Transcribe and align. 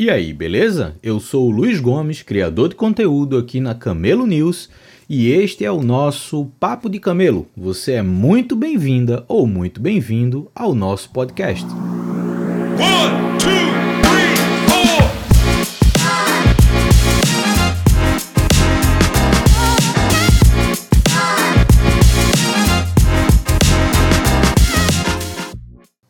E 0.00 0.08
aí, 0.08 0.32
beleza? 0.32 0.96
Eu 1.02 1.20
sou 1.20 1.46
o 1.46 1.50
Luiz 1.50 1.78
Gomes, 1.78 2.22
criador 2.22 2.70
de 2.70 2.74
conteúdo 2.74 3.36
aqui 3.36 3.60
na 3.60 3.74
Camelo 3.74 4.26
News, 4.26 4.70
e 5.06 5.28
este 5.28 5.62
é 5.62 5.70
o 5.70 5.82
nosso 5.82 6.46
Papo 6.58 6.88
de 6.88 6.98
Camelo. 6.98 7.46
Você 7.54 7.92
é 7.92 8.02
muito 8.02 8.56
bem-vinda 8.56 9.26
ou 9.28 9.46
muito 9.46 9.78
bem-vindo 9.78 10.50
ao 10.54 10.74
nosso 10.74 11.10
podcast. 11.10 11.66
One, 11.66 13.38
two, 13.38 13.50
three. 14.00 14.40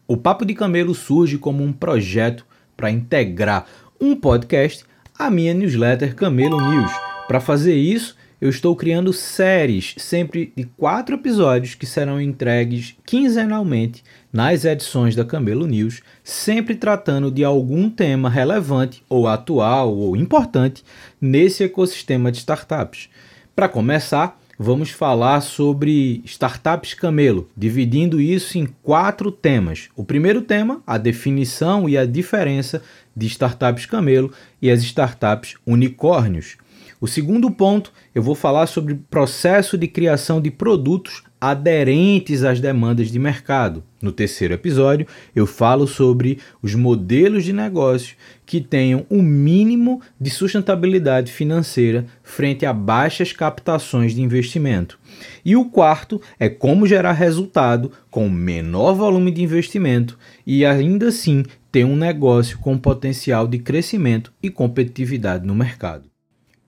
O 0.07 0.17
Papo 0.17 0.45
de 0.45 0.55
Camelo 0.55 0.93
surge 0.93 1.39
como 1.39 1.63
um 1.63 1.73
projeto 1.73 2.45
para 2.81 2.91
integrar 2.91 3.67
um 4.01 4.17
podcast 4.17 4.87
à 5.19 5.31
minha 5.31 5.53
newsletter 5.53 6.15
Camelo 6.15 6.59
News. 6.59 6.91
Para 7.29 7.39
fazer 7.39 7.75
isso, 7.75 8.17
eu 8.41 8.49
estou 8.49 8.75
criando 8.75 9.13
séries, 9.13 9.95
sempre 9.99 10.51
de 10.57 10.65
quatro 10.65 11.17
episódios 11.17 11.75
que 11.75 11.85
serão 11.85 12.19
entregues 12.19 12.97
quinzenalmente 13.05 14.03
nas 14.33 14.65
edições 14.65 15.15
da 15.15 15.27
Camelo 15.27 15.67
News, 15.67 16.01
sempre 16.25 16.75
tratando 16.75 17.31
de 17.31 17.45
algum 17.45 17.91
tema 17.91 18.31
relevante 18.31 19.05
ou 19.11 19.29
atual 19.29 19.95
ou 19.95 20.17
importante 20.17 20.83
nesse 21.21 21.63
ecossistema 21.63 22.33
de 22.33 22.39
startups. 22.39 23.11
Para 23.55 23.69
começar, 23.69 24.40
vamos 24.63 24.91
falar 24.91 25.41
sobre 25.41 26.21
startups 26.27 26.93
camelo, 26.93 27.49
dividindo 27.57 28.21
isso 28.21 28.59
em 28.59 28.67
quatro 28.83 29.33
temas. 29.33 29.89
O 29.97 30.05
primeiro 30.05 30.43
tema, 30.43 30.83
a 30.87 30.99
definição 30.99 31.89
e 31.89 31.97
a 31.97 32.05
diferença 32.05 32.83
de 33.17 33.27
startups 33.27 33.87
camelo 33.87 34.31
e 34.61 34.71
as 34.71 34.83
startups 34.83 35.55
unicórnios. 35.67 36.59
O 37.01 37.09
segundo 37.09 37.51
ponto, 37.51 37.91
eu 38.15 38.23
vou 38.23 38.35
falar 38.35 38.67
sobre 38.67 39.01
processo 39.11 39.79
de 39.79 39.89
criação 39.89 40.43
de 40.43 40.51
produtos 40.51 41.23
aderentes 41.41 42.45
às 42.45 42.61
demandas 42.61 43.09
de 43.09 43.19
mercado. 43.19 43.83
No 44.03 44.13
terceiro 44.13 44.53
episódio, 44.55 45.07
eu 45.35 45.47
falo 45.47 45.87
sobre 45.87 46.39
os 46.63 46.75
modelos 46.75 47.45
de 47.45 47.53
negócio 47.53 48.17
que 48.45 48.61
tenham 48.61 49.07
o 49.09 49.17
um 49.17 49.23
mínimo 49.23 50.01
de 50.21 50.29
sustentabilidade 50.29 51.33
financeira 51.33 52.07
frente 52.23 52.67
a 52.67 52.73
baixas 52.73 53.33
captações 53.33 54.15
de 54.15 54.21
investimento. 54.21 54.99
E 55.45 55.57
o 55.57 55.67
quarto 55.67 56.21
é 56.39 56.49
como 56.49 56.87
gerar 56.87 57.13
resultado 57.13 57.93
com 58.11 58.29
menor 58.29 58.95
volume 58.95 59.31
de 59.31 59.43
investimento 59.43 60.19
e 60.47 60.65
ainda 60.65 61.09
assim 61.09 61.45
ter 61.71 61.85
um 61.85 61.97
negócio 61.97 62.59
com 62.59 62.77
potencial 62.77 63.47
de 63.47 63.59
crescimento 63.59 64.33
e 64.43 64.51
competitividade 64.51 65.47
no 65.47 65.55
mercado. 65.55 66.10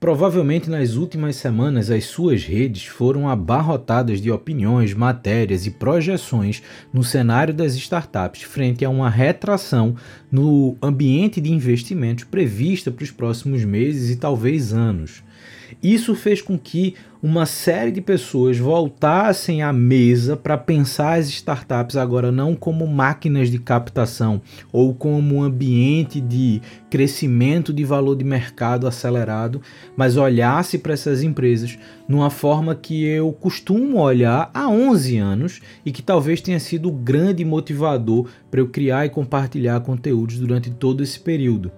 Provavelmente 0.03 0.69
nas 0.69 0.95
últimas 0.95 1.37
semanas 1.37 1.89
as 1.89 2.03
suas 2.03 2.43
redes 2.43 2.83
foram 2.83 3.29
abarrotadas 3.29 4.19
de 4.19 4.29
opiniões, 4.29 4.93
matérias 4.93 5.65
e 5.65 5.71
projeções 5.71 6.61
no 6.91 7.05
cenário 7.05 7.53
das 7.53 7.73
startups 7.75 8.41
frente 8.41 8.83
a 8.83 8.89
uma 8.89 9.09
retração 9.09 9.95
no 10.29 10.75
ambiente 10.81 11.39
de 11.39 11.53
investimentos 11.53 12.25
prevista 12.25 12.91
para 12.91 13.05
os 13.05 13.11
próximos 13.11 13.63
meses 13.63 14.09
e 14.09 14.17
talvez 14.17 14.73
anos. 14.73 15.23
Isso 15.81 16.15
fez 16.15 16.41
com 16.41 16.57
que 16.57 16.95
uma 17.23 17.45
série 17.45 17.89
de 17.89 18.01
pessoas 18.01 18.57
voltassem 18.57 19.61
à 19.63 19.71
mesa 19.71 20.35
para 20.35 20.57
pensar 20.57 21.17
as 21.17 21.29
startups 21.29 21.95
agora 21.95 22.33
não 22.33 22.53
como 22.53 22.85
máquinas 22.85 23.49
de 23.49 23.59
captação 23.59 24.41
ou 24.73 24.93
como 24.93 25.35
um 25.35 25.43
ambiente 25.43 26.19
de 26.19 26.61
crescimento 26.89 27.71
de 27.71 27.85
valor 27.85 28.17
de 28.17 28.25
mercado 28.25 28.85
acelerado, 28.85 29.61
mas 29.95 30.17
olhasse 30.17 30.77
para 30.77 30.91
essas 30.91 31.23
empresas 31.23 31.79
numa 32.09 32.29
forma 32.29 32.75
que 32.75 33.05
eu 33.05 33.31
costumo 33.31 34.01
olhar 34.01 34.51
há 34.53 34.67
11 34.67 35.17
anos 35.17 35.61
e 35.85 35.93
que 35.93 36.03
talvez 36.03 36.41
tenha 36.41 36.59
sido 36.59 36.89
o 36.89 36.91
grande 36.91 37.45
motivador 37.45 38.27
para 38.51 38.59
eu 38.59 38.67
criar 38.67 39.05
e 39.05 39.09
compartilhar 39.09 39.79
conteúdos 39.79 40.37
durante 40.37 40.69
todo 40.69 41.01
esse 41.01 41.19
período. 41.19 41.71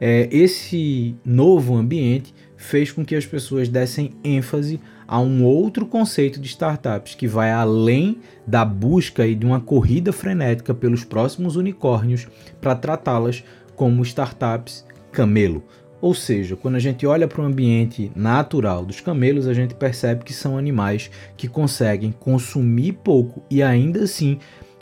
É, 0.00 0.28
esse 0.30 1.16
novo 1.24 1.76
ambiente 1.76 2.32
fez 2.58 2.90
com 2.90 3.04
que 3.04 3.14
as 3.14 3.24
pessoas 3.24 3.68
dessem 3.68 4.10
ênfase 4.22 4.78
a 5.06 5.18
um 5.18 5.42
outro 5.44 5.86
conceito 5.86 6.38
de 6.38 6.48
startups 6.48 7.14
que 7.14 7.26
vai 7.26 7.50
além 7.50 8.18
da 8.46 8.64
busca 8.64 9.26
e 9.26 9.34
de 9.34 9.46
uma 9.46 9.60
corrida 9.60 10.12
frenética 10.12 10.74
pelos 10.74 11.04
próximos 11.04 11.56
unicórnios 11.56 12.26
para 12.60 12.74
tratá-las 12.74 13.42
como 13.74 14.02
startups 14.02 14.84
camelo. 15.10 15.62
Ou 16.00 16.14
seja, 16.14 16.54
quando 16.54 16.76
a 16.76 16.80
gente 16.80 17.06
olha 17.06 17.26
para 17.26 17.42
o 17.42 17.44
ambiente 17.44 18.12
natural 18.14 18.84
dos 18.84 19.00
camelos, 19.00 19.48
a 19.48 19.54
gente 19.54 19.74
percebe 19.74 20.24
que 20.24 20.32
são 20.32 20.56
animais 20.56 21.10
que 21.36 21.48
conseguem 21.48 22.12
consumir 22.12 22.92
pouco 22.92 23.42
e 23.50 23.62
ainda 23.62 24.04
assim 24.04 24.38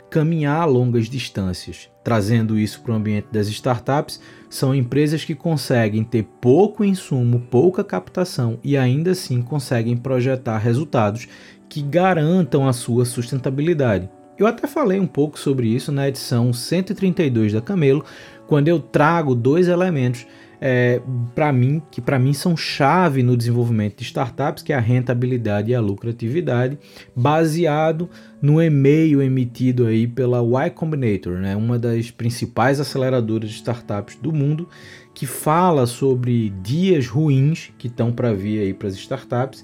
caminhar 0.09 0.67
longas 0.67 1.09
distâncias. 1.09 1.89
Trazendo 2.03 2.57
isso 2.57 2.81
para 2.81 2.93
o 2.93 2.95
ambiente 2.95 3.27
das 3.31 3.47
startups, 3.47 4.19
são 4.49 4.73
empresas 4.73 5.25
que 5.25 5.35
conseguem 5.35 6.03
ter 6.03 6.23
pouco 6.39 6.83
insumo, 6.83 7.41
pouca 7.51 7.83
captação 7.83 8.59
e 8.63 8.77
ainda 8.77 9.11
assim 9.11 9.41
conseguem 9.41 9.97
projetar 9.97 10.57
resultados 10.57 11.27
que 11.67 11.81
garantam 11.81 12.67
a 12.67 12.73
sua 12.73 13.03
sustentabilidade. 13.03 14.09
Eu 14.37 14.47
até 14.47 14.67
falei 14.67 14.99
um 14.99 15.07
pouco 15.07 15.37
sobre 15.37 15.67
isso 15.67 15.91
na 15.91 16.07
edição 16.07 16.53
132 16.53 17.53
da 17.53 17.61
Camelo, 17.61 18.05
quando 18.47 18.67
eu 18.67 18.79
trago 18.79 19.33
dois 19.35 19.67
elementos 19.67 20.25
é, 20.59 21.01
para 21.35 21.51
mim 21.51 21.81
que 21.91 22.01
para 22.01 22.17
mim 22.17 22.33
são 22.33 22.57
chave 22.57 23.21
no 23.21 23.37
desenvolvimento 23.37 23.97
de 23.97 24.03
startups, 24.03 24.63
que 24.63 24.73
é 24.73 24.75
a 24.75 24.79
rentabilidade 24.79 25.71
e 25.71 25.75
a 25.75 25.81
lucratividade, 25.81 26.77
baseado 27.15 28.09
no 28.41 28.61
e-mail 28.61 29.21
emitido 29.21 29.85
aí 29.85 30.07
pela 30.07 30.41
Y 30.41 30.69
Combinator, 30.71 31.37
né, 31.37 31.55
uma 31.55 31.77
das 31.77 32.11
principais 32.11 32.79
aceleradoras 32.79 33.49
de 33.49 33.55
startups 33.55 34.15
do 34.21 34.31
mundo, 34.31 34.67
que 35.13 35.25
fala 35.25 35.85
sobre 35.85 36.53
dias 36.61 37.07
ruins 37.07 37.71
que 37.77 37.87
estão 37.87 38.11
para 38.11 38.33
vir 38.33 38.59
aí 38.59 38.73
para 38.73 38.87
as 38.87 38.95
startups 38.95 39.63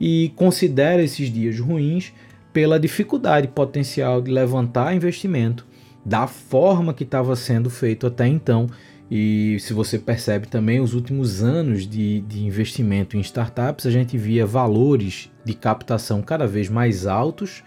e 0.00 0.32
considera 0.36 1.02
esses 1.02 1.32
dias 1.32 1.58
ruins 1.58 2.12
pela 2.52 2.78
dificuldade 2.80 3.48
potencial 3.48 4.20
de 4.20 4.30
levantar 4.30 4.94
investimento 4.94 5.66
da 6.04 6.26
forma 6.26 6.94
que 6.94 7.04
estava 7.04 7.36
sendo 7.36 7.68
feito 7.68 8.06
até 8.06 8.26
então 8.26 8.66
e 9.10 9.56
se 9.60 9.72
você 9.72 9.98
percebe 9.98 10.46
também, 10.46 10.80
os 10.80 10.92
últimos 10.92 11.42
anos 11.42 11.86
de, 11.86 12.20
de 12.22 12.44
investimento 12.44 13.16
em 13.16 13.20
startups, 13.20 13.86
a 13.86 13.90
gente 13.90 14.18
via 14.18 14.44
valores 14.44 15.30
de 15.44 15.54
captação 15.54 16.20
cada 16.20 16.46
vez 16.46 16.68
mais 16.68 17.06
altos 17.06 17.62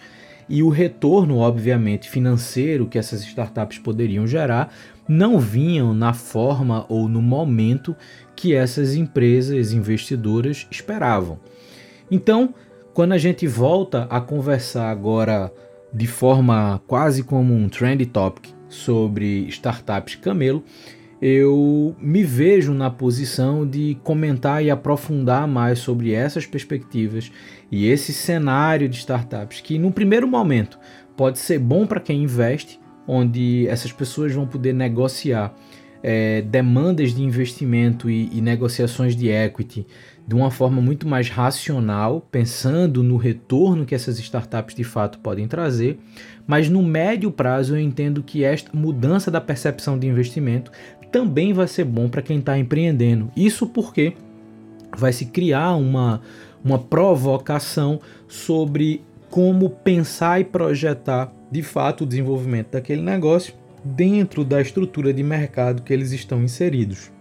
e 0.47 0.62
o 0.62 0.69
retorno, 0.69 1.38
obviamente, 1.38 2.09
financeiro 2.09 2.85
que 2.85 3.00
essas 3.00 3.22
startups 3.24 3.79
poderiam 3.79 4.28
gerar 4.28 4.72
não 5.07 5.40
vinham 5.40 5.94
na 5.94 6.13
forma 6.13 6.85
ou 6.88 7.07
no 7.07 7.22
momento 7.22 7.96
que 8.35 8.53
essas 8.53 8.96
empresas 8.96 9.73
investidoras 9.73 10.68
esperavam. 10.69 11.40
Então, 12.09 12.53
quando 12.94 13.13
a 13.13 13.18
gente 13.18 13.47
volta 13.47 14.08
a 14.09 14.22
conversar 14.22 14.91
agora 14.91 15.52
de 15.94 16.06
forma 16.06 16.81
quase 16.85 17.23
como 17.23 17.53
um 17.53 17.68
trend 17.68 18.06
topic 18.06 18.50
sobre 18.69 19.47
startups 19.47 20.16
camelo, 20.16 20.63
eu 21.21 21.95
me 21.99 22.23
vejo 22.23 22.73
na 22.73 22.89
posição 22.89 23.67
de 23.67 23.95
comentar 24.03 24.63
e 24.63 24.71
aprofundar 24.71 25.47
mais 25.47 25.77
sobre 25.77 26.13
essas 26.13 26.47
perspectivas 26.47 27.31
e 27.71 27.87
esse 27.87 28.11
cenário 28.11 28.89
de 28.89 28.97
startups 28.97 29.61
que, 29.61 29.77
no 29.77 29.91
primeiro 29.91 30.27
momento, 30.27 30.79
pode 31.15 31.37
ser 31.37 31.59
bom 31.59 31.85
para 31.85 31.99
quem 31.99 32.23
investe, 32.23 32.79
onde 33.07 33.67
essas 33.67 33.91
pessoas 33.91 34.33
vão 34.33 34.47
poder 34.47 34.73
negociar 34.73 35.53
é, 36.03 36.41
demandas 36.41 37.13
de 37.13 37.21
investimento 37.21 38.09
e, 38.09 38.29
e 38.35 38.41
negociações 38.41 39.16
de 39.16 39.29
equity 39.29 39.85
de 40.28 40.35
uma 40.35 40.49
forma 40.49 40.81
muito 40.81 41.07
mais 41.07 41.29
racional, 41.29 42.25
pensando 42.31 43.03
no 43.03 43.17
retorno 43.17 43.85
que 43.85 43.93
essas 43.93 44.17
startups 44.19 44.73
de 44.73 44.84
fato 44.84 45.19
podem 45.19 45.47
trazer, 45.47 45.99
mas 46.47 46.69
no 46.69 46.81
médio 46.81 47.31
prazo 47.31 47.75
eu 47.75 47.79
entendo 47.79 48.23
que 48.23 48.43
esta 48.43 48.72
mudança 48.73 49.29
da 49.29 49.41
percepção 49.41 49.97
de 49.99 50.07
investimento 50.07 50.72
também 51.11 51.53
vai 51.53 51.67
ser 51.67 51.84
bom 51.84 52.09
para 52.09 52.22
quem 52.22 52.40
está 52.40 52.58
empreendendo. 52.58 53.31
Isso 53.35 53.67
porque 53.67 54.13
vai 54.97 55.11
se 55.11 55.25
criar 55.25 55.75
uma, 55.75 56.22
uma 56.63 56.79
provocação 56.79 57.99
sobre 58.28 59.03
como 59.29 59.69
pensar 59.69 60.40
e 60.40 60.43
projetar 60.43 61.31
de 61.49 61.61
fato 61.61 62.03
o 62.03 62.08
desenvolvimento 62.08 62.72
daquele 62.72 63.02
negócio 63.02 63.53
dentro 63.84 64.43
da 64.43 64.61
estrutura 64.61 65.13
de 65.13 65.23
mercado 65.23 65.81
que 65.81 65.93
eles 65.93 66.11
estão 66.11 66.43
inseridos. 66.43 67.11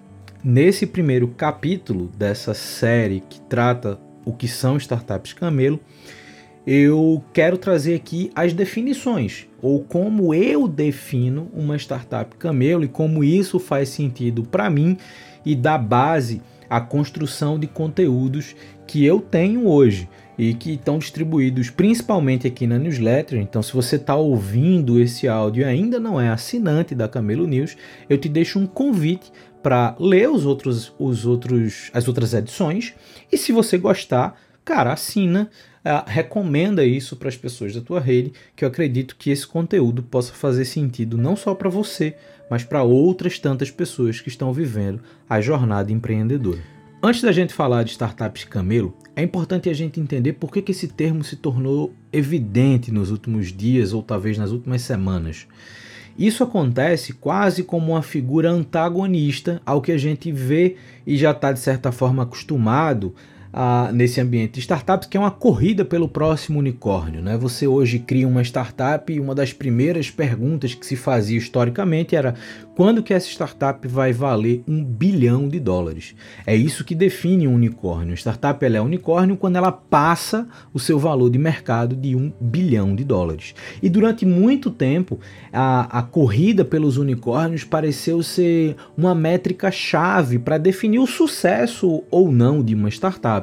Nesse 0.42 0.86
primeiro 0.86 1.28
capítulo 1.28 2.10
dessa 2.16 2.54
série 2.54 3.22
que 3.28 3.40
trata 3.42 3.98
o 4.24 4.32
que 4.32 4.48
são 4.48 4.76
startups 4.76 5.32
camelo, 5.32 5.80
eu 6.72 7.20
quero 7.32 7.58
trazer 7.58 7.96
aqui 7.96 8.30
as 8.32 8.52
definições, 8.52 9.48
ou 9.60 9.82
como 9.82 10.32
eu 10.32 10.68
defino 10.68 11.50
uma 11.52 11.74
startup 11.76 12.36
camelo 12.36 12.84
e 12.84 12.88
como 12.88 13.24
isso 13.24 13.58
faz 13.58 13.88
sentido 13.88 14.44
para 14.44 14.70
mim 14.70 14.96
e 15.44 15.56
dá 15.56 15.76
base 15.76 16.40
à 16.68 16.80
construção 16.80 17.58
de 17.58 17.66
conteúdos 17.66 18.54
que 18.86 19.04
eu 19.04 19.20
tenho 19.20 19.66
hoje 19.66 20.08
e 20.38 20.54
que 20.54 20.74
estão 20.74 20.96
distribuídos 21.00 21.70
principalmente 21.70 22.46
aqui 22.46 22.68
na 22.68 22.78
newsletter. 22.78 23.40
Então, 23.40 23.64
se 23.64 23.72
você 23.72 23.96
está 23.96 24.14
ouvindo 24.14 25.00
esse 25.00 25.26
áudio 25.26 25.62
e 25.62 25.64
ainda 25.64 25.98
não 25.98 26.20
é 26.20 26.28
assinante 26.28 26.94
da 26.94 27.08
Camelo 27.08 27.48
News, 27.48 27.76
eu 28.08 28.16
te 28.16 28.28
deixo 28.28 28.60
um 28.60 28.66
convite 28.66 29.32
para 29.60 29.96
ler 29.98 30.30
os 30.30 30.46
outros, 30.46 30.94
os 31.00 31.26
outros, 31.26 31.90
as 31.92 32.06
outras 32.06 32.32
edições. 32.32 32.94
E 33.30 33.36
se 33.36 33.50
você 33.50 33.76
gostar, 33.76 34.40
cara, 34.70 34.92
assina, 34.92 35.50
uh, 35.84 36.08
recomenda 36.08 36.84
isso 36.84 37.16
para 37.16 37.28
as 37.28 37.36
pessoas 37.36 37.74
da 37.74 37.80
tua 37.80 37.98
rede, 37.98 38.32
que 38.54 38.64
eu 38.64 38.68
acredito 38.68 39.16
que 39.16 39.28
esse 39.28 39.44
conteúdo 39.44 40.00
possa 40.00 40.32
fazer 40.32 40.64
sentido 40.64 41.18
não 41.18 41.34
só 41.34 41.56
para 41.56 41.68
você, 41.68 42.14
mas 42.48 42.62
para 42.62 42.84
outras 42.84 43.36
tantas 43.40 43.68
pessoas 43.68 44.20
que 44.20 44.28
estão 44.28 44.52
vivendo 44.52 45.02
a 45.28 45.40
jornada 45.40 45.90
empreendedora. 45.90 46.60
Antes 47.02 47.20
da 47.20 47.32
gente 47.32 47.52
falar 47.52 47.82
de 47.82 47.90
startups 47.90 48.44
camelo, 48.44 48.96
é 49.16 49.24
importante 49.24 49.68
a 49.68 49.72
gente 49.72 49.98
entender 49.98 50.34
por 50.34 50.52
que, 50.52 50.62
que 50.62 50.70
esse 50.70 50.86
termo 50.86 51.24
se 51.24 51.34
tornou 51.34 51.92
evidente 52.12 52.92
nos 52.92 53.10
últimos 53.10 53.52
dias 53.52 53.92
ou 53.92 54.04
talvez 54.04 54.38
nas 54.38 54.52
últimas 54.52 54.82
semanas. 54.82 55.48
Isso 56.16 56.44
acontece 56.44 57.14
quase 57.14 57.64
como 57.64 57.90
uma 57.90 58.02
figura 58.02 58.52
antagonista 58.52 59.60
ao 59.66 59.82
que 59.82 59.90
a 59.90 59.98
gente 59.98 60.30
vê 60.30 60.76
e 61.04 61.16
já 61.16 61.32
está 61.32 61.50
de 61.50 61.58
certa 61.58 61.90
forma 61.90 62.22
acostumado 62.22 63.16
a, 63.52 63.90
nesse 63.92 64.20
ambiente 64.20 64.54
de 64.54 64.60
startups, 64.60 65.08
que 65.08 65.16
é 65.16 65.20
uma 65.20 65.30
corrida 65.30 65.84
pelo 65.84 66.08
próximo 66.08 66.58
unicórnio. 66.58 67.22
Né? 67.22 67.36
Você 67.36 67.66
hoje 67.66 67.98
cria 67.98 68.26
uma 68.26 68.42
startup 68.42 69.12
e 69.12 69.20
uma 69.20 69.34
das 69.34 69.52
primeiras 69.52 70.10
perguntas 70.10 70.74
que 70.74 70.86
se 70.86 70.96
fazia 70.96 71.38
historicamente 71.38 72.14
era 72.14 72.34
quando 72.74 73.02
que 73.02 73.12
essa 73.12 73.28
startup 73.28 73.86
vai 73.86 74.12
valer 74.12 74.62
um 74.66 74.82
bilhão 74.82 75.48
de 75.48 75.60
dólares? 75.60 76.14
É 76.46 76.56
isso 76.56 76.84
que 76.84 76.94
define 76.94 77.46
um 77.46 77.54
unicórnio. 77.54 78.14
A 78.14 78.16
startup 78.16 78.64
é 78.64 78.80
unicórnio 78.80 79.36
quando 79.36 79.56
ela 79.56 79.70
passa 79.70 80.48
o 80.72 80.78
seu 80.78 80.98
valor 80.98 81.28
de 81.28 81.38
mercado 81.38 81.94
de 81.94 82.16
um 82.16 82.32
bilhão 82.40 82.94
de 82.94 83.04
dólares. 83.04 83.54
E 83.82 83.88
durante 83.90 84.24
muito 84.24 84.70
tempo, 84.70 85.20
a, 85.52 85.98
a 85.98 86.02
corrida 86.02 86.64
pelos 86.64 86.96
unicórnios 86.96 87.64
pareceu 87.64 88.22
ser 88.22 88.76
uma 88.96 89.14
métrica 89.14 89.70
chave 89.70 90.38
para 90.38 90.56
definir 90.56 91.00
o 91.00 91.06
sucesso 91.06 92.02
ou 92.10 92.32
não 92.32 92.62
de 92.62 92.74
uma 92.74 92.88
startup. 92.88 93.39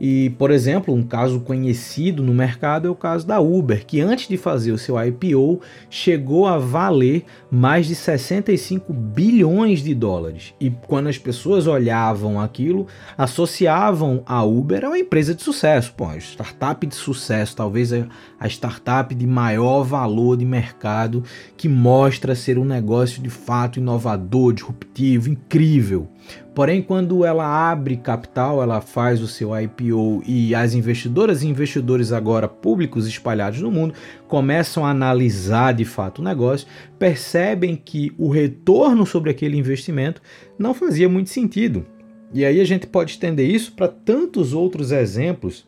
E, 0.00 0.30
por 0.38 0.50
exemplo, 0.50 0.94
um 0.94 1.02
caso 1.02 1.40
conhecido 1.40 2.22
no 2.22 2.32
mercado 2.32 2.88
é 2.88 2.90
o 2.90 2.94
caso 2.94 3.26
da 3.26 3.38
Uber, 3.38 3.84
que 3.84 4.00
antes 4.00 4.28
de 4.28 4.38
fazer 4.38 4.72
o 4.72 4.78
seu 4.78 4.98
IPO 4.98 5.60
chegou 5.90 6.46
a 6.46 6.56
valer 6.56 7.26
mais 7.50 7.86
de 7.86 7.94
65 7.94 8.94
bilhões 8.94 9.82
de 9.82 9.94
dólares. 9.94 10.54
E 10.58 10.70
quando 10.70 11.08
as 11.08 11.18
pessoas 11.18 11.66
olhavam 11.66 12.40
aquilo, 12.40 12.86
associavam 13.18 14.22
a 14.24 14.42
Uber 14.42 14.86
a 14.86 14.88
uma 14.88 14.98
empresa 14.98 15.34
de 15.34 15.42
sucesso. 15.42 15.92
Pô, 15.94 16.10
startup 16.14 16.86
de 16.86 16.94
sucesso, 16.94 17.54
talvez 17.54 17.92
a 17.92 18.48
startup 18.48 19.14
de 19.14 19.26
maior 19.26 19.82
valor 19.82 20.34
de 20.34 20.46
mercado 20.46 21.22
que 21.58 21.68
mostra 21.68 22.34
ser 22.34 22.56
um 22.58 22.64
negócio 22.64 23.22
de 23.22 23.28
fato 23.28 23.78
inovador, 23.78 24.54
disruptivo, 24.54 25.28
incrível. 25.28 26.08
Porém, 26.54 26.82
quando 26.82 27.24
ela 27.24 27.70
abre 27.70 27.96
capital, 27.96 28.62
ela 28.62 28.80
faz 28.80 29.22
o 29.22 29.28
seu 29.28 29.50
IPO 29.58 30.22
e 30.26 30.54
as 30.54 30.74
investidoras 30.74 31.42
e 31.42 31.48
investidores 31.48 32.12
agora 32.12 32.48
públicos 32.48 33.06
espalhados 33.06 33.60
no 33.60 33.70
mundo 33.70 33.94
começam 34.26 34.84
a 34.84 34.90
analisar 34.90 35.72
de 35.72 35.84
fato 35.84 36.20
o 36.20 36.24
negócio, 36.24 36.66
percebem 36.98 37.76
que 37.76 38.12
o 38.18 38.28
retorno 38.28 39.06
sobre 39.06 39.30
aquele 39.30 39.56
investimento 39.56 40.20
não 40.58 40.74
fazia 40.74 41.08
muito 41.08 41.30
sentido. 41.30 41.86
E 42.32 42.44
aí 42.44 42.60
a 42.60 42.64
gente 42.64 42.86
pode 42.86 43.12
estender 43.12 43.48
isso 43.48 43.72
para 43.72 43.88
tantos 43.88 44.52
outros 44.52 44.92
exemplos 44.92 45.66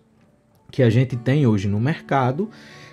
que 0.70 0.82
a 0.82 0.90
gente 0.90 1.16
tem 1.16 1.46
hoje 1.46 1.68
no 1.68 1.80
mercado 1.80 2.48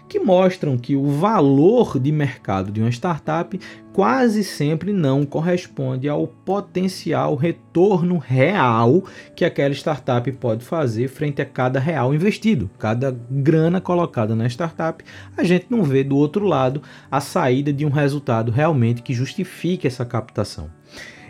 que 0.09 0.19
mostram 0.19 0.75
que 0.75 0.95
o 0.95 1.05
valor 1.05 1.99
de 1.99 2.11
mercado 2.11 2.71
de 2.71 2.81
uma 2.81 2.89
startup 2.89 3.57
quase 3.99 4.45
sempre 4.45 4.93
não 4.93 5.25
corresponde 5.25 6.07
ao 6.07 6.25
potencial 6.25 7.35
retorno 7.35 8.17
real 8.17 9.03
que 9.35 9.43
aquela 9.43 9.73
startup 9.73 10.31
pode 10.31 10.63
fazer 10.63 11.09
frente 11.09 11.41
a 11.41 11.45
cada 11.45 11.81
real 11.81 12.15
investido, 12.15 12.69
cada 12.79 13.13
grana 13.29 13.81
colocada 13.81 14.33
na 14.33 14.47
startup. 14.47 15.03
A 15.35 15.43
gente 15.43 15.65
não 15.69 15.83
vê 15.83 16.01
do 16.01 16.15
outro 16.15 16.45
lado 16.45 16.81
a 17.11 17.19
saída 17.19 17.73
de 17.73 17.85
um 17.85 17.89
resultado 17.89 18.53
realmente 18.53 19.01
que 19.01 19.13
justifique 19.13 19.85
essa 19.85 20.05
captação. 20.05 20.69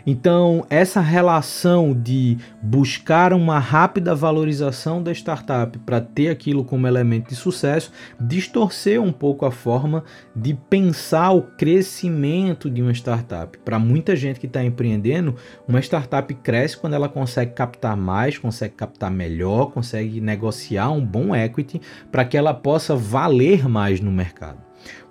Então, 0.06 0.64
essa 0.70 1.00
relação 1.00 1.92
de 1.92 2.38
buscar 2.62 3.32
uma 3.32 3.58
rápida 3.58 4.14
valorização 4.14 5.02
da 5.02 5.12
startup 5.12 5.78
para 5.80 6.00
ter 6.00 6.28
aquilo 6.28 6.64
como 6.64 6.86
elemento 6.86 7.28
de 7.28 7.36
sucesso 7.36 7.92
distorceu 8.20 9.02
um 9.02 9.12
pouco 9.12 9.44
a 9.44 9.50
forma 9.50 10.04
de 10.34 10.54
pensar 10.54 11.30
o 11.32 11.42
crescimento 11.42 12.70
de 12.70 12.82
uma 12.82 12.92
startup. 12.92 13.58
Para 13.58 13.78
muita 13.78 14.16
gente 14.16 14.40
que 14.40 14.46
está 14.46 14.64
empreendendo, 14.64 15.36
uma 15.66 15.80
startup 15.80 16.32
cresce 16.34 16.76
quando 16.76 16.94
ela 16.94 17.08
consegue 17.08 17.52
captar 17.52 17.96
mais, 17.96 18.38
consegue 18.38 18.74
captar 18.74 19.10
melhor, 19.10 19.72
consegue 19.72 20.20
negociar 20.20 20.90
um 20.90 21.04
bom 21.04 21.34
equity 21.34 21.80
para 22.10 22.24
que 22.24 22.36
ela 22.36 22.54
possa 22.54 22.94
valer 22.96 23.68
mais 23.68 24.00
no 24.00 24.10
mercado. 24.10 24.69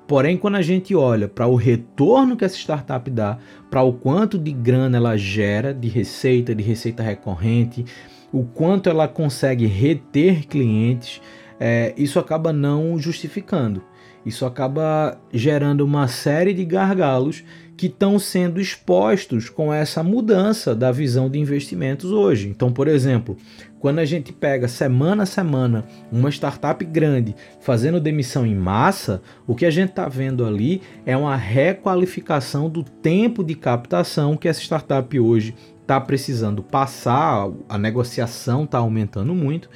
Porém, 0.09 0.37
quando 0.37 0.55
a 0.55 0.61
gente 0.63 0.95
olha 0.95 1.27
para 1.27 1.45
o 1.45 1.53
retorno 1.53 2.35
que 2.35 2.43
essa 2.43 2.55
startup 2.55 3.07
dá, 3.11 3.37
para 3.69 3.83
o 3.83 3.93
quanto 3.93 4.39
de 4.39 4.51
grana 4.51 4.97
ela 4.97 5.15
gera 5.15 5.71
de 5.71 5.87
receita, 5.87 6.55
de 6.55 6.63
receita 6.63 7.03
recorrente, 7.03 7.85
o 8.33 8.43
quanto 8.43 8.89
ela 8.89 9.07
consegue 9.07 9.67
reter 9.67 10.47
clientes, 10.47 11.21
é, 11.59 11.93
isso 11.95 12.17
acaba 12.17 12.51
não 12.51 12.97
justificando. 12.97 13.83
Isso 14.25 14.47
acaba 14.47 15.15
gerando 15.31 15.81
uma 15.81 16.07
série 16.07 16.55
de 16.55 16.65
gargalos 16.65 17.43
que 17.79 17.85
estão 17.85 18.19
sendo 18.19 18.59
expostos 18.59 19.47
com 19.47 19.73
essa 19.73 20.03
mudança 20.03 20.75
da 20.75 20.91
visão 20.91 21.29
de 21.29 21.39
investimentos 21.39 22.11
hoje. 22.11 22.49
Então, 22.49 22.73
por 22.73 22.89
exemplo, 22.89 23.37
quando 23.79 23.99
a 23.99 24.05
gente 24.05 24.33
pega 24.33 24.67
semana 24.67 25.23
a 25.23 25.25
semana 25.25 25.85
uma 26.11 26.29
startup 26.29 26.83
grande 26.83 27.33
fazendo 27.61 27.97
demissão 27.97 28.45
em 28.45 28.53
massa, 28.53 29.21
o 29.47 29.55
que 29.55 29.65
a 29.65 29.71
gente 29.71 29.91
está 29.91 30.09
vendo 30.09 30.45
ali 30.45 30.81
é 31.05 31.15
uma 31.15 31.37
requalificação 31.37 32.69
do 32.69 32.83
tempo 32.83 33.45
de 33.45 33.55
captação 33.55 34.35
que 34.35 34.49
essa 34.49 34.59
startup 34.59 35.17
hoje 35.17 35.55
está 35.81 36.01
precisando 36.01 36.61
passar, 36.61 37.49
a 37.69 37.77
negociação 37.77 38.65
está 38.65 38.79
aumentando 38.79 39.33
muito 39.33 39.69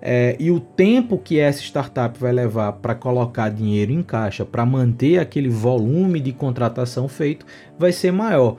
é, 0.00 0.36
e 0.38 0.50
o 0.50 0.60
tempo 0.60 1.18
que 1.18 1.38
essa 1.38 1.60
startup 1.60 2.18
vai 2.18 2.32
levar 2.32 2.72
para 2.74 2.94
colocar 2.94 3.48
dinheiro 3.48 3.92
em 3.92 4.02
caixa, 4.02 4.44
para 4.44 4.64
manter 4.64 5.18
aquele 5.18 5.48
volume 5.48 6.20
de 6.20 6.32
contratação 6.32 7.08
feito, 7.08 7.44
vai 7.78 7.92
ser 7.92 8.12
maior. 8.12 8.56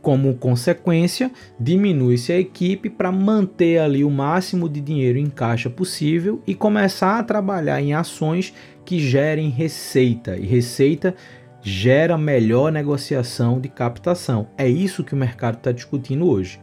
Como 0.00 0.34
consequência, 0.34 1.30
diminui-se 1.58 2.32
a 2.32 2.38
equipe 2.38 2.88
para 2.88 3.12
manter 3.12 3.78
ali 3.78 4.04
o 4.04 4.10
máximo 4.10 4.68
de 4.68 4.80
dinheiro 4.80 5.18
em 5.18 5.26
caixa 5.26 5.68
possível 5.68 6.40
e 6.46 6.54
começar 6.54 7.18
a 7.18 7.22
trabalhar 7.22 7.82
em 7.82 7.92
ações 7.92 8.54
que 8.84 8.98
gerem 8.98 9.50
receita. 9.50 10.36
E 10.36 10.46
receita 10.46 11.14
gera 11.60 12.16
melhor 12.16 12.72
negociação 12.72 13.60
de 13.60 13.68
captação. 13.68 14.48
É 14.56 14.68
isso 14.68 15.04
que 15.04 15.14
o 15.14 15.16
mercado 15.16 15.58
está 15.58 15.72
discutindo 15.72 16.26
hoje. 16.26 16.60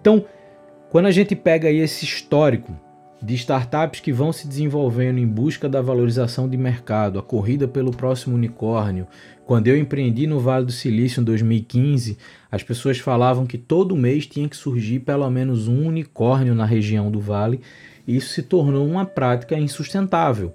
Então, 0.00 0.24
quando 0.90 1.06
a 1.06 1.12
gente 1.12 1.34
pega 1.34 1.68
aí 1.68 1.78
esse 1.78 2.04
histórico 2.04 2.76
de 3.22 3.34
startups 3.34 4.00
que 4.00 4.12
vão 4.12 4.32
se 4.32 4.48
desenvolvendo 4.48 5.18
em 5.18 5.26
busca 5.26 5.68
da 5.68 5.80
valorização 5.80 6.48
de 6.48 6.56
mercado, 6.56 7.18
a 7.18 7.22
corrida 7.22 7.68
pelo 7.68 7.92
próximo 7.92 8.34
unicórnio. 8.34 9.06
Quando 9.46 9.68
eu 9.68 9.76
empreendi 9.76 10.26
no 10.26 10.40
Vale 10.40 10.66
do 10.66 10.72
Silício 10.72 11.20
em 11.20 11.24
2015, 11.24 12.18
as 12.50 12.62
pessoas 12.62 12.98
falavam 12.98 13.46
que 13.46 13.58
todo 13.58 13.96
mês 13.96 14.26
tinha 14.26 14.48
que 14.48 14.56
surgir 14.56 15.00
pelo 15.00 15.28
menos 15.30 15.68
um 15.68 15.86
unicórnio 15.86 16.54
na 16.54 16.64
região 16.64 17.10
do 17.10 17.20
Vale, 17.20 17.60
e 18.06 18.16
isso 18.16 18.30
se 18.30 18.42
tornou 18.42 18.86
uma 18.86 19.04
prática 19.06 19.58
insustentável. 19.58 20.52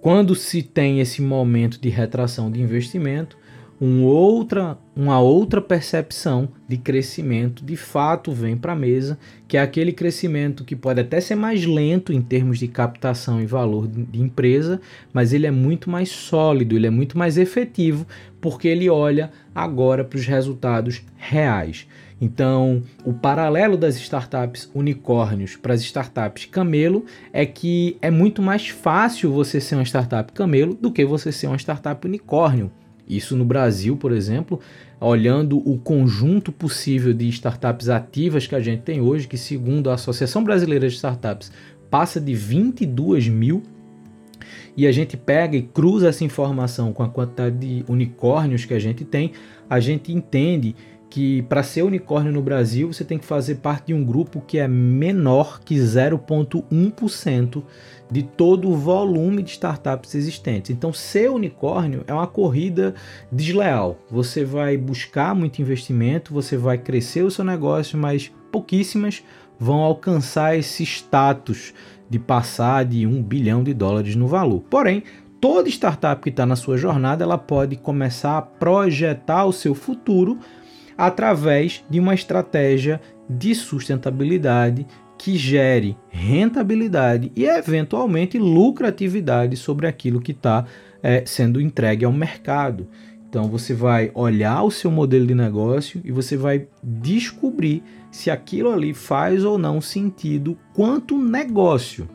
Quando 0.00 0.34
se 0.34 0.62
tem 0.62 1.00
esse 1.00 1.22
momento 1.22 1.80
de 1.80 1.88
retração 1.88 2.50
de 2.50 2.60
investimento, 2.60 3.36
um 3.80 4.04
outra, 4.04 4.78
uma 4.94 5.20
outra 5.20 5.60
percepção 5.60 6.48
de 6.66 6.78
crescimento 6.78 7.64
de 7.64 7.76
fato 7.76 8.32
vem 8.32 8.56
para 8.56 8.72
a 8.72 8.76
mesa, 8.76 9.18
que 9.46 9.56
é 9.56 9.60
aquele 9.60 9.92
crescimento 9.92 10.64
que 10.64 10.74
pode 10.74 11.00
até 11.00 11.20
ser 11.20 11.34
mais 11.34 11.66
lento 11.66 12.12
em 12.12 12.22
termos 12.22 12.58
de 12.58 12.68
captação 12.68 13.40
e 13.40 13.46
valor 13.46 13.86
de 13.86 14.20
empresa, 14.20 14.80
mas 15.12 15.32
ele 15.32 15.46
é 15.46 15.50
muito 15.50 15.90
mais 15.90 16.08
sólido, 16.08 16.74
ele 16.74 16.86
é 16.86 16.90
muito 16.90 17.18
mais 17.18 17.36
efetivo, 17.36 18.06
porque 18.40 18.66
ele 18.66 18.88
olha 18.88 19.30
agora 19.54 20.04
para 20.04 20.18
os 20.18 20.26
resultados 20.26 21.02
reais. 21.16 21.86
Então, 22.18 22.82
o 23.04 23.12
paralelo 23.12 23.76
das 23.76 23.96
startups 23.96 24.70
unicórnios 24.74 25.54
para 25.54 25.74
as 25.74 25.82
startups 25.82 26.46
camelo 26.46 27.04
é 27.30 27.44
que 27.44 27.98
é 28.00 28.10
muito 28.10 28.40
mais 28.40 28.68
fácil 28.68 29.30
você 29.30 29.60
ser 29.60 29.74
uma 29.74 29.84
startup 29.84 30.32
camelo 30.32 30.74
do 30.74 30.90
que 30.90 31.04
você 31.04 31.30
ser 31.30 31.48
uma 31.48 31.58
startup 31.58 32.06
unicórnio. 32.06 32.72
Isso 33.08 33.36
no 33.36 33.44
Brasil, 33.44 33.96
por 33.96 34.12
exemplo, 34.12 34.60
olhando 35.00 35.58
o 35.58 35.78
conjunto 35.78 36.50
possível 36.50 37.12
de 37.12 37.28
startups 37.28 37.88
ativas 37.88 38.46
que 38.46 38.54
a 38.54 38.60
gente 38.60 38.82
tem 38.82 39.00
hoje, 39.00 39.28
que 39.28 39.38
segundo 39.38 39.90
a 39.90 39.94
Associação 39.94 40.42
Brasileira 40.42 40.88
de 40.88 40.94
Startups 40.94 41.52
passa 41.90 42.20
de 42.20 42.34
22 42.34 43.28
mil, 43.28 43.62
e 44.76 44.86
a 44.86 44.92
gente 44.92 45.16
pega 45.16 45.56
e 45.56 45.62
cruza 45.62 46.08
essa 46.08 46.24
informação 46.24 46.92
com 46.92 47.02
a 47.02 47.08
quantidade 47.08 47.56
de 47.56 47.84
unicórnios 47.88 48.64
que 48.64 48.74
a 48.74 48.78
gente 48.78 49.04
tem, 49.04 49.32
a 49.70 49.80
gente 49.80 50.12
entende 50.12 50.76
que 51.16 51.40
para 51.44 51.62
ser 51.62 51.80
unicórnio 51.80 52.30
no 52.30 52.42
Brasil 52.42 52.92
você 52.92 53.02
tem 53.02 53.16
que 53.16 53.24
fazer 53.24 53.54
parte 53.54 53.86
de 53.86 53.94
um 53.94 54.04
grupo 54.04 54.38
que 54.46 54.58
é 54.58 54.68
menor 54.68 55.60
que 55.64 55.74
0,1% 55.74 57.62
de 58.10 58.22
todo 58.22 58.68
o 58.68 58.76
volume 58.76 59.42
de 59.42 59.52
startups 59.52 60.14
existentes. 60.14 60.70
Então, 60.70 60.92
ser 60.92 61.30
unicórnio 61.30 62.04
é 62.06 62.12
uma 62.12 62.26
corrida 62.26 62.94
desleal. 63.32 63.98
Você 64.10 64.44
vai 64.44 64.76
buscar 64.76 65.34
muito 65.34 65.62
investimento, 65.62 66.34
você 66.34 66.54
vai 66.54 66.76
crescer 66.76 67.22
o 67.22 67.30
seu 67.30 67.46
negócio, 67.46 67.98
mas 67.98 68.30
pouquíssimas 68.52 69.24
vão 69.58 69.78
alcançar 69.78 70.54
esse 70.54 70.82
status 70.82 71.72
de 72.10 72.18
passar 72.18 72.84
de 72.84 73.06
um 73.06 73.22
bilhão 73.22 73.64
de 73.64 73.72
dólares 73.72 74.14
no 74.14 74.28
valor. 74.28 74.62
Porém, 74.68 75.02
toda 75.40 75.70
startup 75.70 76.22
que 76.22 76.28
está 76.28 76.44
na 76.44 76.56
sua 76.56 76.76
jornada 76.76 77.24
ela 77.24 77.38
pode 77.38 77.74
começar 77.76 78.36
a 78.36 78.42
projetar 78.42 79.46
o 79.46 79.52
seu 79.52 79.74
futuro 79.74 80.38
através 80.96 81.84
de 81.88 82.00
uma 82.00 82.14
estratégia 82.14 83.00
de 83.28 83.54
sustentabilidade 83.54 84.86
que 85.18 85.36
gere 85.36 85.96
rentabilidade 86.08 87.32
e 87.34 87.44
eventualmente 87.46 88.38
lucratividade 88.38 89.56
sobre 89.56 89.86
aquilo 89.86 90.20
que 90.20 90.32
está 90.32 90.66
é, 91.02 91.24
sendo 91.24 91.60
entregue 91.60 92.04
ao 92.04 92.12
mercado. 92.12 92.86
Então 93.28 93.48
você 93.48 93.74
vai 93.74 94.10
olhar 94.14 94.62
o 94.62 94.70
seu 94.70 94.90
modelo 94.90 95.26
de 95.26 95.34
negócio 95.34 96.00
e 96.04 96.12
você 96.12 96.36
vai 96.36 96.68
descobrir 96.82 97.82
se 98.10 98.30
aquilo 98.30 98.70
ali 98.70 98.94
faz 98.94 99.44
ou 99.44 99.58
não 99.58 99.80
sentido 99.80 100.56
quanto 100.72 101.18
negócio. 101.18 102.08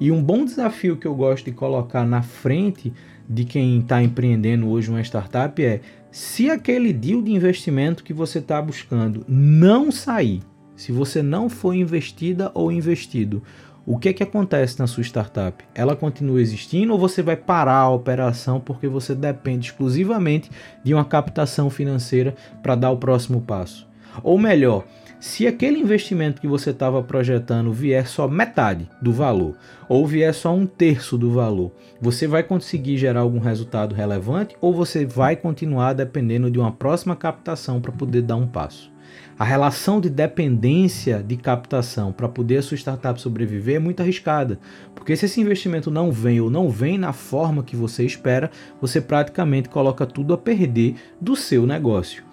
E 0.00 0.12
um 0.12 0.22
bom 0.22 0.44
desafio 0.44 0.96
que 0.96 1.06
eu 1.06 1.14
gosto 1.14 1.46
de 1.46 1.52
colocar 1.52 2.04
na 2.04 2.22
frente 2.22 2.92
de 3.28 3.44
quem 3.44 3.80
está 3.80 4.02
empreendendo 4.02 4.68
hoje 4.68 4.88
uma 4.88 5.00
startup 5.00 5.62
é 5.62 5.80
se 6.10 6.50
aquele 6.50 6.92
deal 6.92 7.22
de 7.22 7.32
investimento 7.32 8.02
que 8.02 8.12
você 8.12 8.38
está 8.38 8.60
buscando 8.60 9.24
não 9.28 9.92
sair, 9.92 10.42
se 10.74 10.92
você 10.92 11.22
não 11.22 11.48
for 11.48 11.74
investida 11.74 12.50
ou 12.54 12.72
investido, 12.72 13.42
o 13.84 13.98
que, 13.98 14.12
que 14.12 14.22
acontece 14.22 14.78
na 14.78 14.86
sua 14.86 15.02
startup? 15.02 15.64
Ela 15.74 15.96
continua 15.96 16.42
existindo 16.42 16.92
ou 16.92 16.98
você 16.98 17.22
vai 17.22 17.36
parar 17.36 17.78
a 17.78 17.90
operação 17.90 18.60
porque 18.60 18.86
você 18.86 19.14
depende 19.14 19.68
exclusivamente 19.68 20.50
de 20.84 20.92
uma 20.92 21.06
captação 21.06 21.70
financeira 21.70 22.36
para 22.62 22.74
dar 22.74 22.90
o 22.90 22.98
próximo 22.98 23.40
passo? 23.40 23.87
Ou 24.22 24.38
melhor, 24.38 24.84
se 25.20 25.48
aquele 25.48 25.80
investimento 25.80 26.40
que 26.40 26.46
você 26.46 26.70
estava 26.70 27.02
projetando 27.02 27.72
vier 27.72 28.06
só 28.06 28.28
metade 28.28 28.88
do 29.02 29.12
valor, 29.12 29.56
ou 29.88 30.06
vier 30.06 30.32
só 30.32 30.54
um 30.54 30.64
terço 30.64 31.18
do 31.18 31.32
valor, 31.32 31.72
você 32.00 32.28
vai 32.28 32.44
conseguir 32.44 32.96
gerar 32.96 33.20
algum 33.20 33.40
resultado 33.40 33.96
relevante 33.96 34.56
ou 34.60 34.72
você 34.72 35.04
vai 35.04 35.34
continuar 35.34 35.92
dependendo 35.92 36.48
de 36.48 36.58
uma 36.60 36.70
próxima 36.70 37.16
captação 37.16 37.80
para 37.80 37.90
poder 37.90 38.22
dar 38.22 38.36
um 38.36 38.46
passo? 38.46 38.92
A 39.36 39.44
relação 39.44 40.00
de 40.00 40.08
dependência 40.08 41.22
de 41.22 41.36
captação 41.36 42.12
para 42.12 42.28
poder 42.28 42.58
a 42.58 42.62
sua 42.62 42.76
startup 42.76 43.20
sobreviver 43.20 43.76
é 43.76 43.78
muito 43.80 44.00
arriscada, 44.00 44.58
porque 44.94 45.16
se 45.16 45.26
esse 45.26 45.40
investimento 45.40 45.90
não 45.90 46.12
vem 46.12 46.40
ou 46.40 46.50
não 46.50 46.70
vem 46.70 46.96
na 46.96 47.12
forma 47.12 47.62
que 47.62 47.74
você 47.74 48.04
espera, 48.04 48.50
você 48.80 49.00
praticamente 49.00 49.68
coloca 49.68 50.06
tudo 50.06 50.34
a 50.34 50.38
perder 50.38 50.94
do 51.20 51.34
seu 51.34 51.66
negócio. 51.66 52.27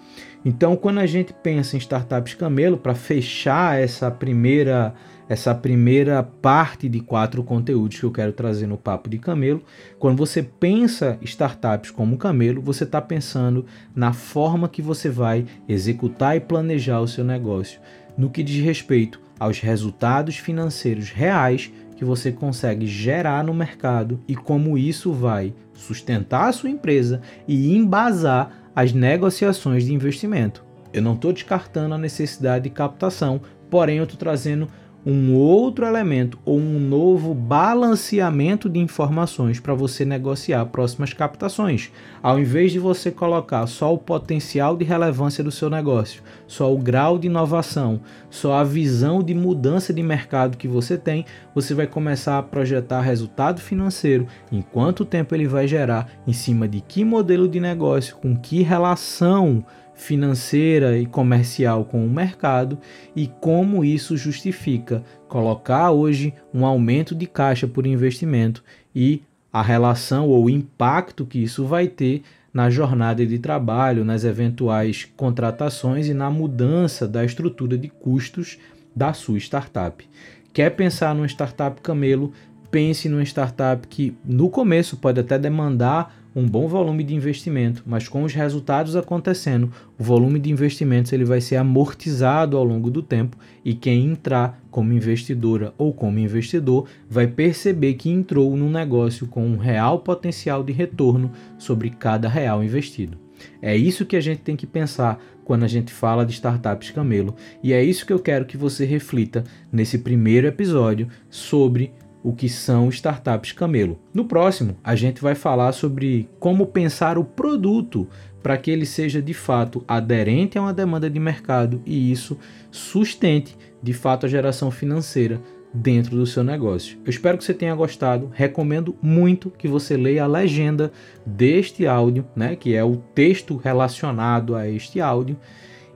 Então, 0.48 0.76
quando 0.76 0.98
a 0.98 1.06
gente 1.06 1.32
pensa 1.32 1.74
em 1.74 1.80
startups 1.80 2.34
camelo, 2.34 2.78
para 2.78 2.94
fechar 2.94 3.80
essa 3.80 4.08
primeira 4.12 4.94
essa 5.28 5.52
primeira 5.52 6.22
parte 6.22 6.88
de 6.88 7.00
quatro 7.00 7.42
conteúdos 7.42 7.98
que 7.98 8.04
eu 8.04 8.12
quero 8.12 8.32
trazer 8.32 8.68
no 8.68 8.76
Papo 8.76 9.10
de 9.10 9.18
Camelo. 9.18 9.60
Quando 9.98 10.16
você 10.18 10.40
pensa 10.40 11.18
startups 11.20 11.90
como 11.90 12.16
Camelo, 12.16 12.62
você 12.62 12.84
está 12.84 13.02
pensando 13.02 13.66
na 13.92 14.12
forma 14.12 14.68
que 14.68 14.80
você 14.80 15.10
vai 15.10 15.44
executar 15.68 16.36
e 16.36 16.40
planejar 16.40 17.00
o 17.00 17.08
seu 17.08 17.24
negócio, 17.24 17.80
no 18.16 18.30
que 18.30 18.40
diz 18.40 18.64
respeito 18.64 19.20
aos 19.36 19.58
resultados 19.58 20.36
financeiros 20.36 21.10
reais 21.10 21.72
que 21.96 22.04
você 22.04 22.30
consegue 22.30 22.86
gerar 22.86 23.42
no 23.42 23.52
mercado 23.52 24.20
e 24.28 24.36
como 24.36 24.78
isso 24.78 25.12
vai 25.12 25.52
sustentar 25.72 26.48
a 26.48 26.52
sua 26.52 26.70
empresa 26.70 27.20
e 27.48 27.76
embasar 27.76 28.65
as 28.76 28.92
negociações 28.92 29.86
de 29.86 29.94
investimento. 29.94 30.62
Eu 30.92 31.00
não 31.00 31.14
estou 31.14 31.32
descartando 31.32 31.94
a 31.94 31.98
necessidade 31.98 32.64
de 32.64 32.70
captação, 32.70 33.40
porém 33.70 33.96
eu 33.96 34.04
estou 34.04 34.18
trazendo 34.18 34.68
um 35.08 35.32
outro 35.34 35.86
elemento 35.86 36.36
ou 36.44 36.58
um 36.58 36.80
novo 36.80 37.32
balanceamento 37.32 38.68
de 38.68 38.80
informações 38.80 39.60
para 39.60 39.72
você 39.72 40.04
negociar 40.04 40.66
próximas 40.66 41.12
captações. 41.12 41.92
Ao 42.20 42.40
invés 42.40 42.72
de 42.72 42.80
você 42.80 43.12
colocar 43.12 43.64
só 43.68 43.94
o 43.94 43.98
potencial 43.98 44.76
de 44.76 44.84
relevância 44.84 45.44
do 45.44 45.52
seu 45.52 45.70
negócio, 45.70 46.24
só 46.48 46.74
o 46.74 46.76
grau 46.76 47.20
de 47.20 47.28
inovação, 47.28 48.00
só 48.28 48.54
a 48.54 48.64
visão 48.64 49.22
de 49.22 49.32
mudança 49.32 49.94
de 49.94 50.02
mercado 50.02 50.56
que 50.56 50.66
você 50.66 50.98
tem, 50.98 51.24
você 51.54 51.72
vai 51.72 51.86
começar 51.86 52.36
a 52.36 52.42
projetar 52.42 53.00
resultado 53.00 53.60
financeiro, 53.60 54.26
em 54.50 54.60
quanto 54.60 55.04
tempo 55.04 55.36
ele 55.36 55.46
vai 55.46 55.68
gerar, 55.68 56.10
em 56.26 56.32
cima 56.32 56.66
de 56.66 56.80
que 56.80 57.04
modelo 57.04 57.48
de 57.48 57.60
negócio, 57.60 58.16
com 58.16 58.36
que 58.36 58.60
relação 58.60 59.64
financeira 59.96 60.98
e 60.98 61.06
comercial 61.06 61.84
com 61.84 62.04
o 62.04 62.10
mercado 62.10 62.78
e 63.14 63.26
como 63.26 63.84
isso 63.84 64.16
justifica 64.16 65.02
colocar 65.26 65.90
hoje 65.90 66.34
um 66.52 66.64
aumento 66.64 67.14
de 67.14 67.26
caixa 67.26 67.66
por 67.66 67.86
investimento 67.86 68.62
e 68.94 69.22
a 69.52 69.62
relação 69.62 70.28
ou 70.28 70.50
impacto 70.50 71.24
que 71.24 71.42
isso 71.42 71.64
vai 71.64 71.88
ter 71.88 72.22
na 72.52 72.70
jornada 72.70 73.24
de 73.24 73.38
trabalho, 73.38 74.04
nas 74.04 74.24
eventuais 74.24 75.06
contratações 75.16 76.08
e 76.08 76.14
na 76.14 76.30
mudança 76.30 77.06
da 77.06 77.24
estrutura 77.24 77.76
de 77.76 77.88
custos 77.88 78.58
da 78.94 79.12
sua 79.12 79.38
startup. 79.38 80.08
Quer 80.52 80.70
pensar 80.70 81.14
numa 81.14 81.26
startup 81.26 81.80
camelo? 81.82 82.32
Pense 82.70 83.10
numa 83.10 83.22
startup 83.22 83.86
que 83.86 84.16
no 84.24 84.48
começo 84.48 84.96
pode 84.96 85.20
até 85.20 85.38
demandar 85.38 86.15
um 86.36 86.46
bom 86.46 86.68
volume 86.68 87.02
de 87.02 87.14
investimento, 87.14 87.82
mas 87.86 88.10
com 88.10 88.22
os 88.22 88.34
resultados 88.34 88.94
acontecendo, 88.94 89.72
o 89.98 90.04
volume 90.04 90.38
de 90.38 90.50
investimentos 90.50 91.10
ele 91.14 91.24
vai 91.24 91.40
ser 91.40 91.56
amortizado 91.56 92.58
ao 92.58 92.62
longo 92.62 92.90
do 92.90 93.02
tempo 93.02 93.38
e 93.64 93.72
quem 93.72 94.04
entrar 94.04 94.62
como 94.70 94.92
investidora 94.92 95.72
ou 95.78 95.94
como 95.94 96.18
investidor 96.18 96.86
vai 97.08 97.26
perceber 97.26 97.94
que 97.94 98.10
entrou 98.10 98.54
num 98.54 98.70
negócio 98.70 99.26
com 99.26 99.46
um 99.46 99.56
real 99.56 100.00
potencial 100.00 100.62
de 100.62 100.74
retorno 100.74 101.32
sobre 101.56 101.88
cada 101.88 102.28
real 102.28 102.62
investido. 102.62 103.16
É 103.62 103.74
isso 103.74 104.04
que 104.04 104.16
a 104.16 104.20
gente 104.20 104.40
tem 104.40 104.56
que 104.56 104.66
pensar 104.66 105.18
quando 105.42 105.62
a 105.62 105.68
gente 105.68 105.90
fala 105.90 106.26
de 106.26 106.32
startups 106.32 106.90
camelo, 106.90 107.34
e 107.62 107.72
é 107.72 107.82
isso 107.82 108.04
que 108.04 108.12
eu 108.12 108.18
quero 108.18 108.44
que 108.44 108.56
você 108.58 108.84
reflita 108.84 109.42
nesse 109.72 109.98
primeiro 109.98 110.46
episódio 110.46 111.08
sobre 111.30 111.92
o 112.26 112.32
que 112.32 112.48
são 112.48 112.88
startups 112.88 113.52
camelo. 113.52 114.00
No 114.12 114.24
próximo, 114.24 114.76
a 114.82 114.96
gente 114.96 115.22
vai 115.22 115.36
falar 115.36 115.70
sobre 115.70 116.28
como 116.40 116.66
pensar 116.66 117.16
o 117.16 117.24
produto 117.24 118.08
para 118.42 118.56
que 118.56 118.68
ele 118.68 118.84
seja 118.84 119.22
de 119.22 119.32
fato 119.32 119.84
aderente 119.86 120.58
a 120.58 120.60
uma 120.62 120.74
demanda 120.74 121.08
de 121.08 121.20
mercado 121.20 121.80
e 121.86 122.10
isso 122.10 122.36
sustente 122.68 123.56
de 123.80 123.92
fato 123.92 124.26
a 124.26 124.28
geração 124.28 124.72
financeira 124.72 125.40
dentro 125.72 126.16
do 126.16 126.26
seu 126.26 126.42
negócio. 126.42 126.98
Eu 127.04 127.10
espero 127.10 127.38
que 127.38 127.44
você 127.44 127.54
tenha 127.54 127.76
gostado. 127.76 128.28
Recomendo 128.34 128.96
muito 129.00 129.48
que 129.48 129.68
você 129.68 129.96
leia 129.96 130.24
a 130.24 130.26
legenda 130.26 130.90
deste 131.24 131.86
áudio, 131.86 132.26
né, 132.34 132.56
que 132.56 132.74
é 132.74 132.82
o 132.82 132.96
texto 132.96 133.56
relacionado 133.56 134.56
a 134.56 134.68
este 134.68 135.00
áudio, 135.00 135.36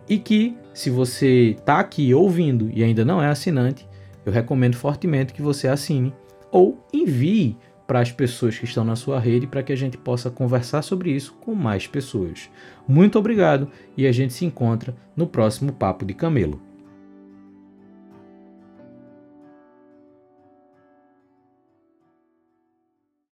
e 0.09 0.17
que 0.17 0.57
se 0.73 0.91
você 0.91 1.57
está 1.59 1.81
aqui 1.81 2.15
ouvindo 2.15 2.71
e 2.73 2.85
ainda 2.85 3.05
não 3.05 3.21
é 3.21 3.27
assinante, 3.27 3.85
eu 4.25 4.33
recomendo 4.33 4.77
fortemente 4.77 5.33
que 5.33 5.43
você 5.43 5.67
assine 5.67 6.15
ou 6.51 6.85
envie 6.93 7.57
para 7.87 8.01
as 8.01 8.13
pessoas 8.13 8.57
que 8.57 8.65
estão 8.65 8.85
na 8.85 8.95
sua 8.95 9.19
rede 9.19 9.49
para 9.49 9.65
que 9.65 9.73
a 9.73 9.77
gente 9.77 9.99
possa 9.99 10.31
conversar 10.31 10.83
sobre 10.83 11.11
isso 11.11 11.35
com 11.41 11.55
mais 11.55 11.87
pessoas. 11.89 12.49
Muito 12.87 13.19
obrigado 13.19 13.69
e 13.97 14.07
a 14.07 14.13
gente 14.13 14.33
se 14.33 14.45
encontra 14.45 14.95
no 15.17 15.27
próximo 15.27 15.73
Papo 15.73 16.05
de 16.05 16.15
Camelo. 16.15 16.70